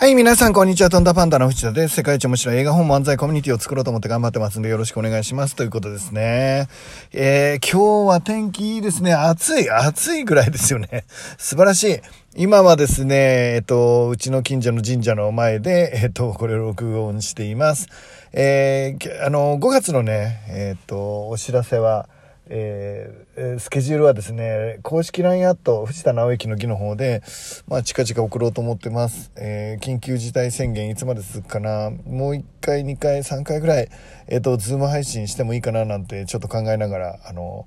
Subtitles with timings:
[0.00, 0.90] はい、皆さん、こんにちは。
[0.90, 1.96] トンダパンダの藤田です。
[1.96, 5.56] 世界一面白い映画本漫才コミュニティを作ろうと思って頑張ってますんで、よろしくお願いします。
[5.56, 6.68] ということですね。
[7.12, 9.12] えー、今日は天気いいですね。
[9.12, 11.04] 暑い、暑いぐらいですよね。
[11.36, 12.00] 素晴らしい。
[12.36, 17.88] 今はですね、えっと、うちの近所の神社の前で、えっと、これを録音しています。
[18.32, 22.08] えー、あの、5月のね、えっと、お知らせは、
[22.50, 27.22] えー、スケジュールはですね、公式 LINE アット、藤田直之の儀の方で、
[27.66, 29.30] まあ、近々送ろうと思ってます。
[29.36, 33.88] えー、緊急事態宣言いつまで続くかなもう1回、2回、3回ぐらい、
[34.28, 37.66] えっ、ー、と、ズーム配信してもいいかななんてちょっと考えながら、あの、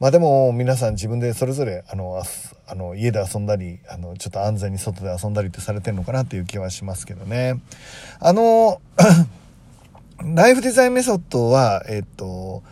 [0.00, 2.22] まあ、でも皆さん自分でそれぞれ、あの、
[2.66, 7.60] あの家で遊んだり、あの、ちょっと安全に外で遊んだりってされてるのかなっていう気はしますけどね。
[8.20, 8.80] あの、
[10.22, 12.62] ライフデザインメソッドは、えっ、と、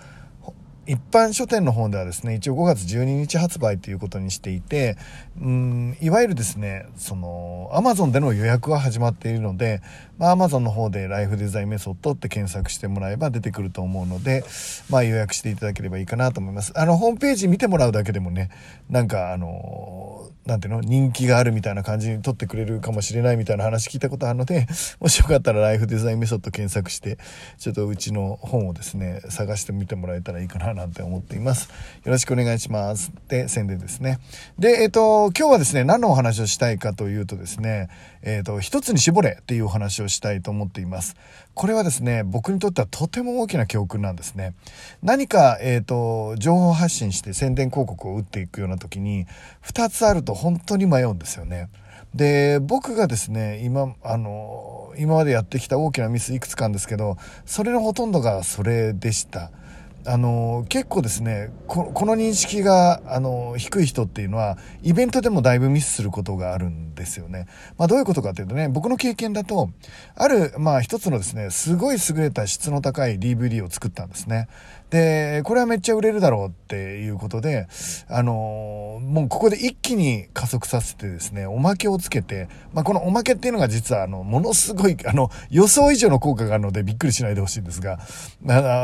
[0.86, 4.96] 一般書店の方ではですね、一応5月12日発売ということにしていて、
[5.40, 9.82] うん、いわゆるですね、その、アマゾンでの予約は始まっているので、
[10.18, 14.44] まあ、アマゾンの方でライフデザインメソッドって検索してもらえば出てくると思うので、
[14.88, 16.72] まあ、予約していただければいいかなと思います。
[16.76, 18.50] あの、ホームページ見てもらうだけでもね、
[18.88, 20.80] なんか、あの、なんていうの？
[20.80, 24.66] 人気があるみたいな感じに撮ってくれるかもしれないみたいな話聞いたことあるので、
[25.00, 27.18] もしよかったらライフデザインメソッド検索して、
[27.58, 31.68] ちょっとうちの本をですね、探してみてもらえたらいいかななんて思っています。
[32.04, 33.10] よろしくお願いします。
[33.28, 34.20] で、宣伝ですね。
[34.58, 37.88] で、えっ、と、今日はですね、何のお話をしたいかというとですね、
[38.22, 41.16] えっ、と、一つに絞れっていうお話をしたいと思っています。
[41.54, 44.54] これはですね、僕にとってはとても大きな教訓なんですね。
[45.02, 49.26] 何か、えっ、と、情報発信して宣伝広告を打っていくような時に、
[49.64, 51.68] 2つあると本当に迷うんですよね。
[52.14, 59.50] で、僕がですね、今、あの、今までやってきた大きなミスいくつかんですけど、それのほとんどがそれでした。
[60.08, 67.46] あの結構ですねこの認識があの低い人っていうのはイベントでもだいぶミスすることがあるんですよね。
[67.76, 69.70] まあ、どういうことかというとね僕の経験だと
[70.14, 74.48] ある、まあ、一つのですねすごい優れた質の高い DVD を作ったんですね。
[74.90, 77.66] でこれはめっちゃ売れるだろうっていうことで
[78.08, 87.98] あのもうここで一気に加速させてですねおまけをつけて、まあ、このおまけっていうのが実はあのものすごいあの予想以上の効果があるのでびっくりしないでほしいんですが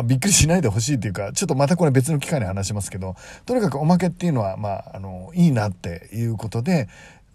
[0.05, 3.17] びっくりしないでほしいっていうか、ちょっとまたこれ別の機会に話しますけど、
[3.47, 6.89] とにかくおまけっていうのは、まあ、あの、いいなっていうことで、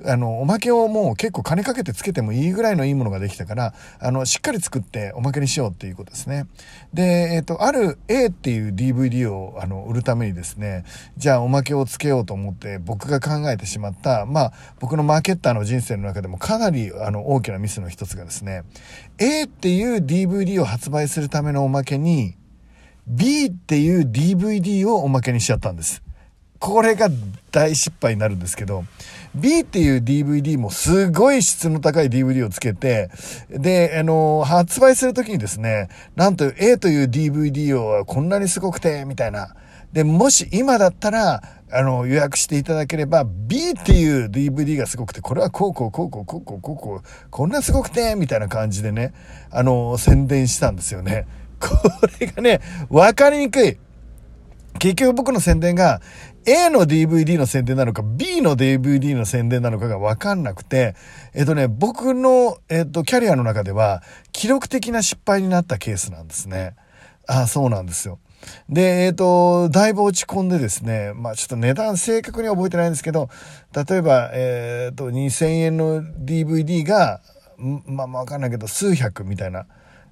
[0.05, 6.45] あの、おまけをもう結構金かけてつけてもいいぐらいのいいものができたから、あの、しっかり作っておまけにしようっていうことですね。
[6.93, 10.85] で、えっ、と、ある A っていう DVD を、あの、売るためにですね、
[11.17, 18.63] じゃあおまけをつけようと思って僕が考えてしまった、まあ、僕のマーケッターの人生の中でもかなり、あの、大きなミスの一つがですね、
[19.17, 22.35] A っていう DVD を発売するためのおまけに、
[23.07, 26.03] B っていう DVD をおまけにしちゃったんです。
[26.59, 27.09] これが
[27.51, 28.83] 大失敗になるんですけど、
[29.39, 33.09] B っていう DVD もすごい質の高い DVD をつけて、
[33.49, 39.55] で、あの、発売するときにですね、なんと A という DVD をこんなにすごくて、みたいな。
[39.93, 49.13] で、もし今だったら、あの、予約していただければ、B っていう DVD がすごくて、これはこうこうこうこうこうこうこうこう、こんなすごくて、みたいな感じでね、
[49.49, 51.25] あの、宣伝したんですよね。
[51.59, 51.69] こ
[52.19, 53.77] れがね、わかりにくい。
[54.79, 56.01] 結局僕の宣伝が
[56.49, 60.95] A の DVD の宣伝なのか B の DVD の宣伝なのかがわかんなくて、
[61.33, 66.77] えっとね、僕の、えっと、キャリアの中では記録的な失敗になったケースなんですね。
[67.27, 68.19] ああ、そうなんですよ。
[68.69, 73.27] で、えっ、と、だいぶ落ち込んでですね、まあちょっと値段正確には覚えてないんですけど、
[73.73, 77.19] 例えば、えっ、と、2000円の DVD が、
[77.57, 79.65] まあまあわかんないけど、数百みたいな、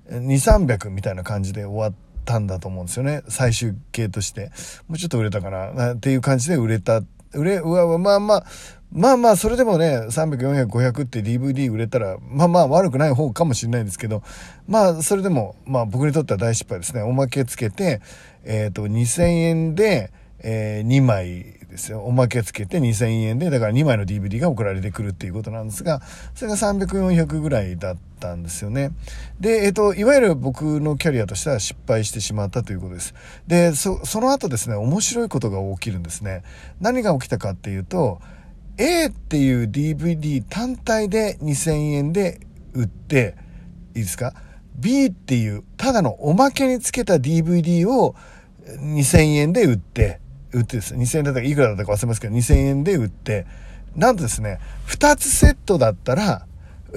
[0.10, 3.24] 2300みたいな感じで終わってたんだと思うんですよね。
[3.28, 4.52] 最終形として。
[4.88, 5.94] もうちょっと売れたかな。
[5.94, 7.02] っていう感じで売れた。
[7.34, 8.46] 売れうわまあまあ
[8.92, 14.24] まあまあそれでもね300400500って DVD 売れたらまあまあ悪くない方かもしれないですけど
[14.70, 17.02] まあそれでもまあ僕にとっては大失敗ですね。
[17.02, 18.02] おまけつけて
[18.46, 20.14] えっ、ー、と2000円で、
[20.48, 22.02] えー、2枚ですよ。
[22.02, 26.02] おまけつけて2000円で、だから2枚の DVD が送られてくるっていうことなんですが、
[26.36, 28.92] それが300、400ぐらいだったんですよね。
[29.40, 33.16] で、えっ、と、いわゆる僕のキャリアとしては失敗してしまったということです。
[33.48, 36.44] で、そ、その後ですね、面白いことが起きるんですね。
[36.80, 38.22] 何が起きたかっていうと、
[38.78, 42.40] A っていう DVD 単体で2000円で
[42.74, 43.36] 売って、
[43.96, 44.36] いいですか
[44.76, 48.16] ?B っていうただのおまけにつけた DVD を
[48.68, 50.20] 2000円で売って、
[50.56, 53.46] 売ってですね、2000円だったかいくらだったか忘れますけど、2000円で売って、
[53.96, 56.46] なんとですね、2つセットだったら、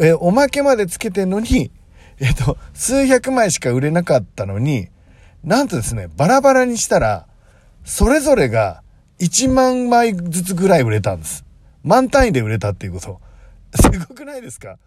[0.00, 1.72] えおまけまでつけてんのに、
[2.20, 4.88] えっ、と、数百枚しか売れなかったのに、
[5.44, 7.26] なんとですね、バラバラにしたら、
[7.84, 8.82] それぞれが
[9.18, 11.44] 1万枚ずつぐらい売れたんです。
[11.82, 13.20] 万単位で売れたっていうこと。
[13.74, 14.78] すごくないですか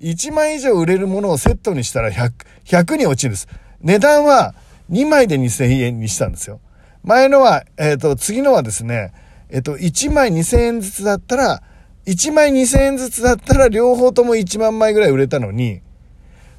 [0.00, 2.32] ?1 万以上売れるものをセットにしたら 100,
[2.64, 3.48] 100に落ちるんです。
[3.80, 4.54] 値段は
[4.90, 6.60] 2枚で2000円にしたんですよ。
[7.04, 9.12] 前のは、えっ、と、次のはですね、
[9.48, 11.62] えっ、と、1枚2000円ずつだったら、
[12.06, 15.80] 1枚2000円ずつだったら両方とも1万枚ぐらい売れたのに、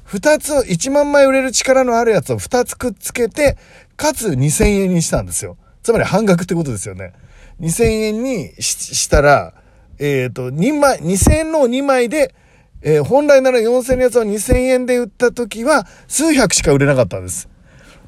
[0.06, 3.56] 2つを、1万枚売れる力のあるやつを2つくっつけて、
[3.96, 5.56] かつ2000円にしたんですよ。
[5.82, 7.12] つまり半額ってことですよね。
[7.60, 9.54] 2000円にしたら、
[9.98, 12.34] えっ、ー、と、2枚、2000円の2枚で、
[12.82, 17.48] えー、本来なら4000円のやつを2000円で売った時は、数百しか売れなかったんです。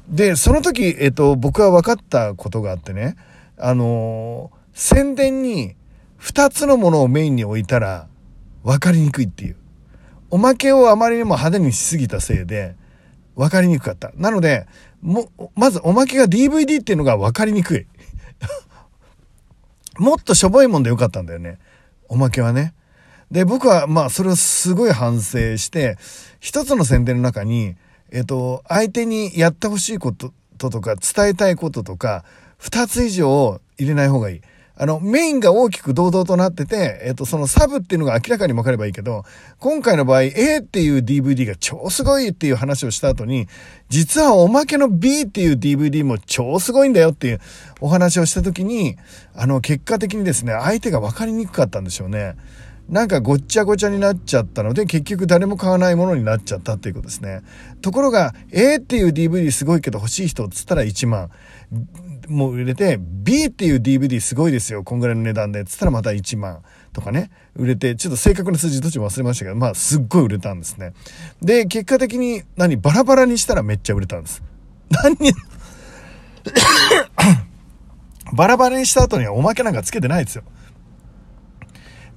[0.09, 3.15] で、その時、えっ、と、僕は分かったことがあってね、
[3.57, 5.75] あの宣伝に
[6.19, 8.07] 2つのものをメインに置いたら
[8.63, 9.55] 分かりにくいっていう。
[10.29, 12.75] おまけをあまりにも派手にしすぎたせいで
[13.35, 14.11] 分かりにくかった。
[14.15, 14.67] なので、
[15.01, 17.87] も、まずおまけが DVD っていうのが分かりにくい。
[19.97, 21.57] もっとしょぼいもんでよかったんだよね。
[22.09, 22.73] おまけはね。
[23.31, 25.97] で、僕はまあそれをすごい反省して、
[26.39, 27.75] 一つの宣伝の中に、
[28.11, 32.23] えっと、相手にやってほしいこととか伝えたいこととか、
[32.57, 34.41] 二つ以上入れない方がいい。
[34.77, 39.23] あの、メインが大きく堂々となってて、えっと、そのサブっていうのが明らかに分かればいいけど、
[39.59, 43.47] 今回の場合 A っていう DVD が超すごいっていう話をした後に、
[43.87, 47.39] 実はおまけの B っていう DVD も超すごいんだよっていう
[47.79, 48.97] お話をした時に、
[49.33, 52.35] あの、結果的にですね、相手が分かりにくかったんでしょうね。
[52.87, 57.41] なんかごっちゃごちゃになっちゃったので、結局誰も買わないものになっちゃったっていうことですね。
[57.81, 61.31] ところが、A っていう DVD すごいけど欲しい人っつったら1万。
[62.27, 64.83] もう売れて、B っていう DVD すごいですよ。
[64.83, 65.63] こんぐらいの値段でっ。
[65.63, 66.59] つったらまた1万
[66.93, 67.31] とかね。
[67.55, 70.93] 売れて、ちょっと正確な数字どっちも忘れましたけど、まあすっごい売れたんですね。
[71.41, 74.43] で、結果的に何バラバラにしたらめっちゃ売れたんです。
[74.91, 75.15] 何
[78.33, 80.43] バラバラにした後にはおまけなんかつけてないですよ。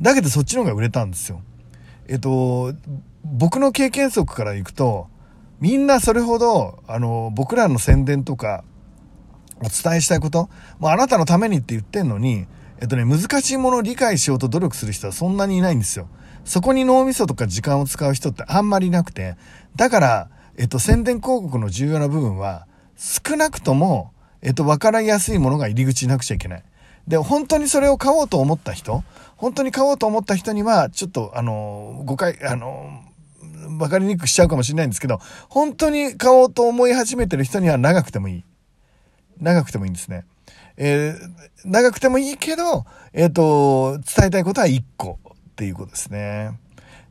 [0.00, 1.42] だけどそっちの方が売れたんですよ。
[2.06, 2.74] えっと、
[3.24, 5.08] 僕の経験則からいくと、
[5.60, 8.64] みんなそれほど、あの、僕らの宣伝とか、
[9.60, 10.48] お伝えしたいこと、
[10.78, 12.46] もうあなたのためにって言ってんのに、
[12.80, 16.08] えっとね、難しいものを理解しようと努力する人はそんなにいないんですよ。
[16.44, 19.36] そこに脳みそとか時間を使う人ってあんまりなくて、
[19.74, 22.66] だから、えっと、宣伝広告の重要な部分は、
[22.96, 24.12] 少なくとも、
[24.42, 26.62] えっと、分かりやすいものが入り口になくちゃいけない。
[27.08, 29.02] で、本当にそれを買おうと思った人、
[29.36, 33.02] 本当に買おうと思った人には、ちょっと、あの、誤解、あの、
[33.80, 38.44] わかりにくくしちゃうかもしれないんですけど、本当に買おうと思い始めてる人には長くてもいい。
[39.40, 40.26] 長くてもいいんですね。
[40.76, 41.16] えー、
[41.64, 46.58] 長くてもいいけど、えっ、ー、と、伝えたいことは1個っていうことですね。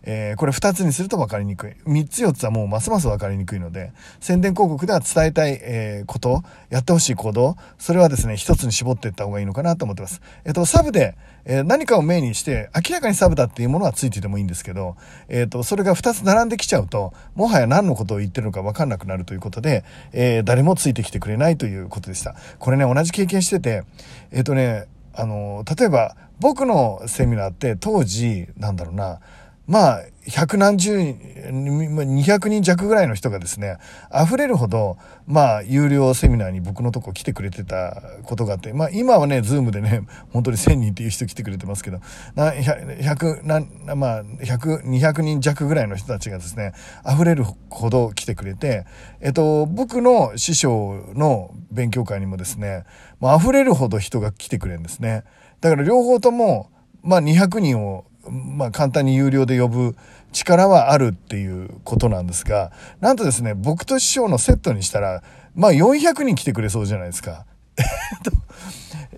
[0.10, 1.74] えー、これ2つにすると分かりにくい。
[1.86, 10.22] 3つ4つはもうますます分かりにくいので、宣伝広告では伝えたい、えー、こと、やってほしい行動、それはですね、1つに絞っていった方がいいのかなと思ってます。
[10.46, 14.96] えっ、ー、と、サブで、え何かをメインにして、明らかにサブだっていうものはついててもいいんですけど、
[15.28, 19.84] えっ、と、それが2つ並んできちゃうと、もはや何のことを言ってるのか分かんなくなるということで、
[20.14, 22.36] え誰もついてきてくれないということでした。
[22.60, 23.84] これね、同じ経験してて、
[24.32, 29.20] えっ、とね、あの、例えば、僕のセミナーって当時、なんだろうな、
[29.68, 31.20] まあ、百何十人、
[31.50, 33.78] 200人弱ぐらいの人がですね、
[34.14, 42.00] 溢れるほど、まあ、有料セミナーに僕のとこ来てくれてたことがあって、まあ、今はね、ズームでね、本当に1000人っていう人来てくれてますけど、
[42.36, 46.72] な100、なまあ、100、200人弱ぐらいの人たちがですね、
[47.06, 48.86] 溢れるほど来てくれて、
[49.20, 52.86] えっと、僕の師匠の勉強会にもですね、
[53.20, 55.26] まあ、溢れるほど人が来てくれるんですね。
[55.60, 56.72] だから両方とも、
[57.04, 59.96] まあ、200人をまあ、簡単に有料で呼ぶ
[60.32, 65.24] 力はあるっていうことなんですが、なんとですね、僕と師匠のセットにしたら、
[65.56, 67.46] まあ400人来てくれそうじゃないですか。
[67.78, 67.86] えっ
[68.24, 68.32] と、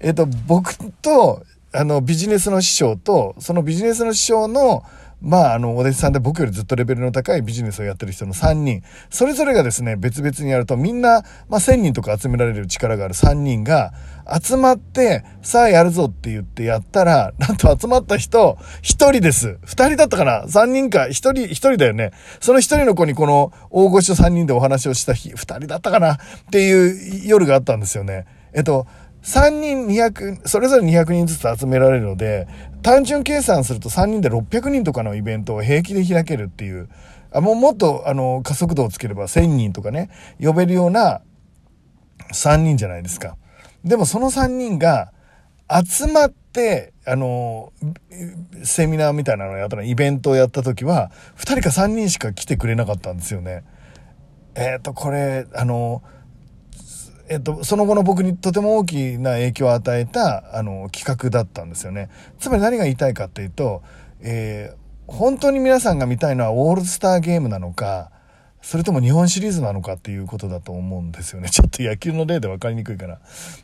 [0.02, 4.84] えっと、僕と、あの、ビジネスの師匠と、そのビジネスの師匠の、
[5.22, 13.94] まあ、あの、お弟子さんで僕よりずっとレベルの高いビジネスをやってる人の3人、それぞれがですね、別々にやると、みんな、まあ、1000人とか集められる力がある3人が、
[14.42, 19.58] 集まって、さあやるぞって言ってやったら、なんと集まった人、1人です。
[19.66, 22.12] 2人だったかな ?3 人か、1人、1人だよね。
[22.40, 26.14] その1人の子にこの、大御所3人でお話をした日、2人だったかな？
[26.14, 26.18] っ
[26.52, 28.26] ていう夜があったんですよね。
[28.54, 28.88] えっと、
[29.24, 32.48] 3人200、それぞれ200人ずつ集められるので、
[32.82, 36.90] 単純計算すると3人で600人とかのイベントを平気で開けるっていう、
[37.32, 40.10] あもうもっとあの加速度をつければ1000人とかね、
[40.42, 41.22] 呼べるような
[42.34, 43.38] 3人じゃないですか。
[43.84, 45.12] でもその3人が
[45.70, 47.72] 集まって、あの、
[48.64, 53.64] セミナーみたいなのをやったら、イベントをやった時は、2人か3人しか来てくれなかったんですよね。
[54.56, 56.02] えっ、ー、と、これ、あの、
[57.30, 62.10] えっと、その後の僕にとても大きな影響を与えた、あの、企画だったんですよね。
[62.40, 63.84] つまり何が言いたいかっていうと、
[64.22, 68.12] えー、本当に皆さんが見たいのはオールスターゲームなのか、
[68.62, 71.50] それとも日本シリーズなのかっていうことだと思うんですよね。
[71.52, 73.20] ちょっと野球の例で分かりにくいかな。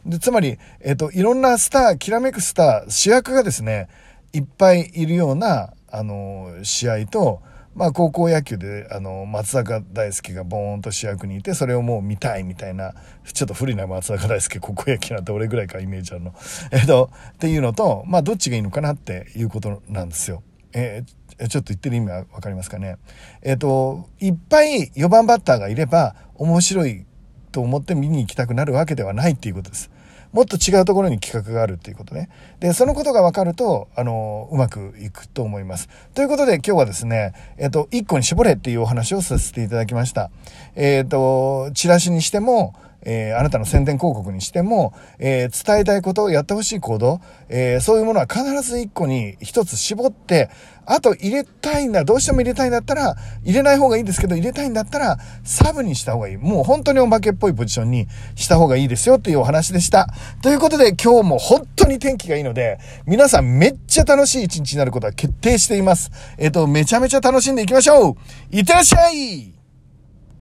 [0.05, 3.87] で、つまり、えっ、と、いろんなスター、きらめくスター、主役がですね、
[4.31, 7.41] いっぱいいるような、あの、試合と、
[7.75, 12.93] まあ、高校野球で、あの、松坂大輔がボーンと主役にいて、それをもう見たいみたいな、
[13.33, 16.33] ちょっと古いな松坂大輔、高校野球なんて俺ぐらいかイメージあるの。
[16.71, 20.41] えっと、っていうのと、まあ、どっちがいいのかなっていうことなんですよ。
[20.71, 22.95] えー、ちょっと言ってる意味はわかりますかね。
[23.41, 27.05] えっ、と、いっぱい4番バッターがいれば、面白い
[27.51, 29.89] と思って見に行きたくなるわけではないっていうことです。
[30.35, 32.27] もっと違うところに企画があるっていうことね。
[32.59, 35.87] で、そのことが分かると、あの、うまくいくと思います。
[36.13, 40.31] ということで今日はですね、えっ、と、1個に絞れっていうお話をさせていただきました。
[40.75, 50.49] えっ、と、チラシにしても、えー、あなたの宣伝広告にしても、えー、伝えたいこと、やってほしい行動、えー、そういうものは必ず一個に一つ絞って、
[50.87, 56.37] あと入れたいんだ、どうしても入れたいんだったら、入れない方がいいですけど、入れたいんだったら、サブにした方がいい。
[56.37, 60.07] もう本当にお化けっぽいポジションにした方がいいですよっていうお話でした。
[60.41, 66.11] ということで今日も本当に天気がいいので、皆さんめっちゃ楽しい一日になることは決定しています。
[66.37, 68.15] えっ、と、めちゃめちゃ楽しんでいきましょう
[68.55, 69.54] いってらっしゃい